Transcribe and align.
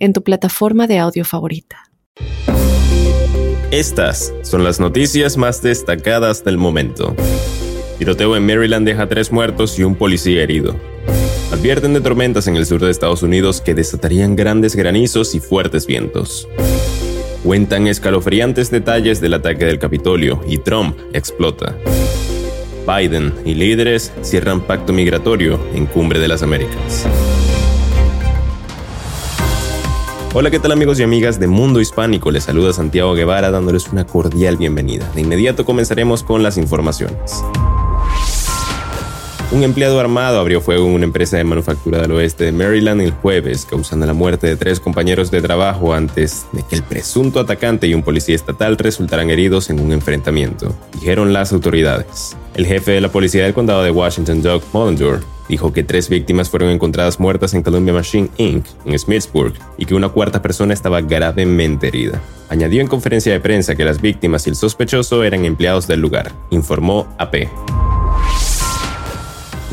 en 0.00 0.12
tu 0.12 0.22
plataforma 0.22 0.88
de 0.88 0.98
audio 0.98 1.24
favorita. 1.24 1.90
Estas 3.70 4.34
son 4.42 4.64
las 4.64 4.80
noticias 4.80 5.36
más 5.36 5.62
destacadas 5.62 6.42
del 6.42 6.58
momento. 6.58 7.14
Tiroteo 7.98 8.34
en 8.34 8.44
Maryland 8.44 8.84
deja 8.84 9.08
tres 9.08 9.30
muertos 9.30 9.78
y 9.78 9.84
un 9.84 9.94
policía 9.94 10.42
herido. 10.42 10.74
Advierten 11.52 11.92
de 11.92 12.00
tormentas 12.00 12.48
en 12.48 12.56
el 12.56 12.66
sur 12.66 12.80
de 12.80 12.90
Estados 12.90 13.22
Unidos 13.22 13.60
que 13.60 13.74
desatarían 13.74 14.34
grandes 14.34 14.74
granizos 14.74 15.34
y 15.34 15.40
fuertes 15.40 15.86
vientos. 15.86 16.48
Cuentan 17.44 17.86
escalofriantes 17.86 18.70
detalles 18.70 19.20
del 19.20 19.34
ataque 19.34 19.66
del 19.66 19.78
Capitolio 19.78 20.40
y 20.48 20.58
Trump 20.58 20.98
explota. 21.12 21.76
Biden 22.86 23.34
y 23.44 23.54
líderes 23.54 24.12
cierran 24.22 24.62
pacto 24.62 24.92
migratorio 24.92 25.60
en 25.74 25.86
Cumbre 25.86 26.18
de 26.18 26.28
las 26.28 26.42
Américas. 26.42 27.06
Hola, 30.32 30.52
¿qué 30.52 30.60
tal 30.60 30.70
amigos 30.70 31.00
y 31.00 31.02
amigas 31.02 31.40
de 31.40 31.48
Mundo 31.48 31.80
Hispánico? 31.80 32.30
Les 32.30 32.44
saluda 32.44 32.72
Santiago 32.72 33.14
Guevara 33.14 33.50
dándoles 33.50 33.88
una 33.88 34.06
cordial 34.06 34.56
bienvenida. 34.56 35.10
De 35.12 35.22
inmediato 35.22 35.64
comenzaremos 35.64 36.22
con 36.22 36.44
las 36.44 36.56
informaciones. 36.56 37.42
Un 39.50 39.64
empleado 39.64 39.98
armado 39.98 40.38
abrió 40.38 40.60
fuego 40.60 40.86
en 40.86 40.94
una 40.94 41.04
empresa 41.04 41.36
de 41.36 41.42
manufactura 41.42 42.00
del 42.00 42.12
oeste 42.12 42.44
de 42.44 42.52
Maryland 42.52 43.00
el 43.00 43.10
jueves, 43.10 43.66
causando 43.68 44.06
la 44.06 44.12
muerte 44.12 44.46
de 44.46 44.54
tres 44.54 44.78
compañeros 44.78 45.32
de 45.32 45.42
trabajo 45.42 45.92
antes 45.94 46.46
de 46.52 46.62
que 46.62 46.76
el 46.76 46.84
presunto 46.84 47.40
atacante 47.40 47.88
y 47.88 47.94
un 47.94 48.04
policía 48.04 48.36
estatal 48.36 48.78
resultaran 48.78 49.30
heridos 49.30 49.68
en 49.68 49.80
un 49.80 49.90
enfrentamiento, 49.90 50.72
dijeron 50.92 51.32
las 51.32 51.52
autoridades. 51.52 52.36
El 52.54 52.66
jefe 52.66 52.92
de 52.92 53.00
la 53.00 53.10
policía 53.10 53.42
del 53.42 53.54
condado 53.54 53.82
de 53.82 53.90
Washington, 53.90 54.42
Doug 54.42 54.62
Mollendor, 54.72 55.22
dijo 55.50 55.72
que 55.72 55.82
tres 55.82 56.08
víctimas 56.08 56.48
fueron 56.48 56.70
encontradas 56.70 57.20
muertas 57.20 57.52
en 57.54 57.62
Columbia 57.62 57.92
Machine 57.92 58.28
Inc. 58.38 58.64
en 58.86 58.98
Smithsburg 58.98 59.52
y 59.76 59.84
que 59.84 59.94
una 59.94 60.08
cuarta 60.08 60.40
persona 60.40 60.72
estaba 60.72 61.02
gravemente 61.02 61.88
herida. 61.88 62.22
Añadió 62.48 62.80
en 62.80 62.86
conferencia 62.86 63.32
de 63.32 63.40
prensa 63.40 63.74
que 63.74 63.84
las 63.84 64.00
víctimas 64.00 64.46
y 64.46 64.50
el 64.50 64.56
sospechoso 64.56 65.24
eran 65.24 65.44
empleados 65.44 65.86
del 65.86 66.00
lugar, 66.00 66.32
informó 66.50 67.06
AP. 67.18 67.79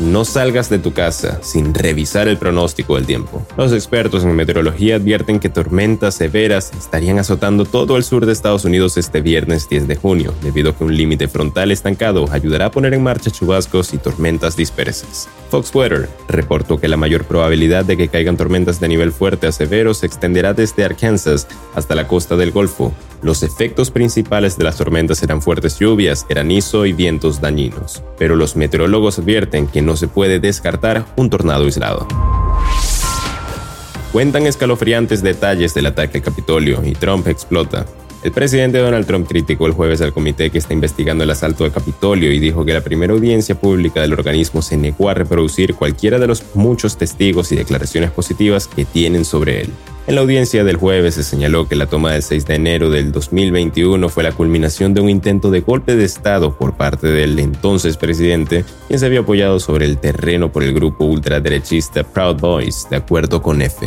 No 0.00 0.24
salgas 0.24 0.70
de 0.70 0.78
tu 0.78 0.92
casa 0.92 1.40
sin 1.42 1.74
revisar 1.74 2.28
el 2.28 2.36
pronóstico 2.36 2.94
del 2.94 3.04
tiempo. 3.04 3.44
Los 3.56 3.72
expertos 3.72 4.22
en 4.22 4.36
meteorología 4.36 4.94
advierten 4.94 5.40
que 5.40 5.48
tormentas 5.48 6.14
severas 6.14 6.70
estarían 6.78 7.18
azotando 7.18 7.64
todo 7.64 7.96
el 7.96 8.04
sur 8.04 8.24
de 8.24 8.32
Estados 8.32 8.64
Unidos 8.64 8.96
este 8.96 9.20
viernes 9.20 9.68
10 9.68 9.88
de 9.88 9.96
junio, 9.96 10.34
debido 10.40 10.70
a 10.70 10.76
que 10.76 10.84
un 10.84 10.96
límite 10.96 11.26
frontal 11.26 11.72
estancado 11.72 12.26
ayudará 12.30 12.66
a 12.66 12.70
poner 12.70 12.94
en 12.94 13.02
marcha 13.02 13.32
chubascos 13.32 13.92
y 13.92 13.98
tormentas 13.98 14.56
dispersas. 14.56 15.28
Fox 15.50 15.74
Weather 15.74 16.08
reportó 16.28 16.78
que 16.78 16.86
la 16.86 16.96
mayor 16.96 17.24
probabilidad 17.24 17.84
de 17.84 17.96
que 17.96 18.08
caigan 18.08 18.36
tormentas 18.36 18.78
de 18.78 18.88
nivel 18.88 19.10
fuerte 19.10 19.48
a 19.48 19.52
severo 19.52 19.94
se 19.94 20.06
extenderá 20.06 20.54
desde 20.54 20.84
Arkansas 20.84 21.48
hasta 21.74 21.96
la 21.96 22.06
costa 22.06 22.36
del 22.36 22.52
Golfo, 22.52 22.92
los 23.22 23.42
efectos 23.42 23.90
principales 23.90 24.56
de 24.56 24.64
las 24.64 24.76
tormentas 24.76 25.18
serán 25.18 25.42
fuertes 25.42 25.78
lluvias, 25.78 26.26
granizo 26.28 26.86
y 26.86 26.92
vientos 26.92 27.40
dañinos, 27.40 28.02
pero 28.18 28.36
los 28.36 28.56
meteorólogos 28.56 29.18
advierten 29.18 29.66
que 29.66 29.82
no 29.82 29.96
se 29.96 30.08
puede 30.08 30.40
descartar 30.40 31.06
un 31.16 31.30
tornado 31.30 31.64
aislado. 31.64 32.06
Cuentan 34.12 34.46
escalofriantes 34.46 35.22
detalles 35.22 35.74
del 35.74 35.86
ataque 35.86 36.18
al 36.18 36.24
Capitolio 36.24 36.82
y 36.84 36.92
Trump 36.92 37.26
explota. 37.28 37.84
El 38.24 38.32
presidente 38.32 38.78
Donald 38.78 39.06
Trump 39.06 39.28
criticó 39.28 39.66
el 39.66 39.72
jueves 39.74 40.00
al 40.00 40.12
comité 40.12 40.50
que 40.50 40.58
está 40.58 40.72
investigando 40.72 41.22
el 41.22 41.30
asalto 41.30 41.64
al 41.64 41.72
Capitolio 41.72 42.32
y 42.32 42.40
dijo 42.40 42.64
que 42.64 42.72
la 42.72 42.80
primera 42.80 43.12
audiencia 43.12 43.54
pública 43.54 44.00
del 44.00 44.12
organismo 44.12 44.60
se 44.60 44.76
negó 44.76 45.08
a 45.08 45.14
reproducir 45.14 45.74
cualquiera 45.74 46.18
de 46.18 46.26
los 46.26 46.42
muchos 46.54 46.96
testigos 46.96 47.52
y 47.52 47.56
declaraciones 47.56 48.10
positivas 48.10 48.66
que 48.66 48.84
tienen 48.84 49.24
sobre 49.24 49.60
él. 49.60 49.72
En 50.08 50.14
la 50.14 50.22
audiencia 50.22 50.64
del 50.64 50.78
jueves 50.78 51.16
se 51.16 51.22
señaló 51.22 51.68
que 51.68 51.76
la 51.76 51.84
toma 51.84 52.12
del 52.12 52.22
6 52.22 52.46
de 52.46 52.54
enero 52.54 52.88
del 52.88 53.12
2021 53.12 54.08
fue 54.08 54.22
la 54.22 54.32
culminación 54.32 54.94
de 54.94 55.02
un 55.02 55.10
intento 55.10 55.50
de 55.50 55.60
golpe 55.60 55.96
de 55.96 56.06
Estado 56.06 56.56
por 56.56 56.78
parte 56.78 57.08
del 57.08 57.38
entonces 57.38 57.98
presidente, 57.98 58.64
quien 58.86 58.98
se 58.98 59.04
había 59.04 59.20
apoyado 59.20 59.60
sobre 59.60 59.84
el 59.84 59.98
terreno 59.98 60.50
por 60.50 60.62
el 60.62 60.72
grupo 60.72 61.04
ultraderechista 61.04 62.04
Proud 62.04 62.40
Boys, 62.40 62.86
de 62.88 62.96
acuerdo 62.96 63.42
con 63.42 63.60
F. 63.60 63.86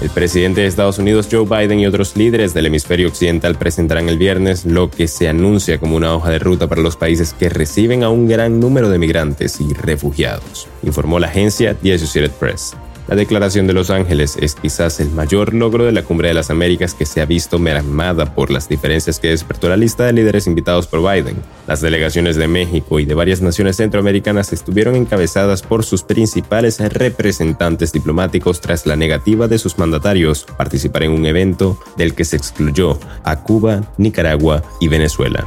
El 0.00 0.08
presidente 0.08 0.62
de 0.62 0.68
Estados 0.68 0.98
Unidos 0.98 1.28
Joe 1.30 1.44
Biden 1.44 1.78
y 1.80 1.86
otros 1.86 2.16
líderes 2.16 2.54
del 2.54 2.64
hemisferio 2.64 3.08
occidental 3.08 3.56
presentarán 3.56 4.08
el 4.08 4.16
viernes 4.16 4.64
lo 4.64 4.90
que 4.90 5.06
se 5.06 5.28
anuncia 5.28 5.78
como 5.78 5.96
una 5.96 6.14
hoja 6.14 6.30
de 6.30 6.38
ruta 6.38 6.66
para 6.66 6.80
los 6.80 6.96
países 6.96 7.34
que 7.34 7.50
reciben 7.50 8.02
a 8.04 8.08
un 8.08 8.26
gran 8.26 8.58
número 8.58 8.88
de 8.88 8.98
migrantes 8.98 9.60
y 9.60 9.74
refugiados, 9.74 10.66
informó 10.82 11.18
la 11.18 11.26
agencia 11.26 11.74
The 11.74 11.92
Associated 11.92 12.30
Press. 12.30 12.74
La 13.08 13.16
Declaración 13.16 13.66
de 13.66 13.72
Los 13.72 13.88
Ángeles 13.88 14.36
es 14.38 14.54
quizás 14.54 15.00
el 15.00 15.10
mayor 15.10 15.54
logro 15.54 15.86
de 15.86 15.92
la 15.92 16.02
Cumbre 16.02 16.28
de 16.28 16.34
las 16.34 16.50
Américas 16.50 16.92
que 16.92 17.06
se 17.06 17.22
ha 17.22 17.24
visto 17.24 17.58
mermada 17.58 18.34
por 18.34 18.50
las 18.50 18.68
diferencias 18.68 19.18
que 19.18 19.28
despertó 19.28 19.70
la 19.70 19.78
lista 19.78 20.04
de 20.04 20.12
líderes 20.12 20.46
invitados 20.46 20.86
por 20.86 21.00
Biden. 21.00 21.36
Las 21.66 21.80
delegaciones 21.80 22.36
de 22.36 22.48
México 22.48 23.00
y 23.00 23.06
de 23.06 23.14
varias 23.14 23.40
naciones 23.40 23.76
centroamericanas 23.76 24.52
estuvieron 24.52 24.94
encabezadas 24.94 25.62
por 25.62 25.86
sus 25.86 26.02
principales 26.02 26.80
representantes 26.80 27.92
diplomáticos 27.92 28.60
tras 28.60 28.84
la 28.84 28.94
negativa 28.94 29.48
de 29.48 29.56
sus 29.58 29.78
mandatarios 29.78 30.44
participar 30.58 31.04
en 31.04 31.12
un 31.12 31.24
evento 31.24 31.80
del 31.96 32.14
que 32.14 32.26
se 32.26 32.36
excluyó 32.36 32.98
a 33.24 33.42
Cuba, 33.42 33.90
Nicaragua 33.96 34.62
y 34.80 34.88
Venezuela. 34.88 35.46